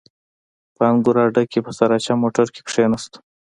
[0.75, 3.17] په انګور اډه کښې په سراچه موټر کښې کښېناستو.